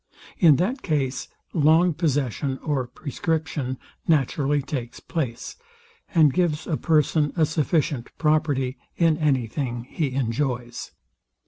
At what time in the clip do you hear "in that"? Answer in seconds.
0.39-0.81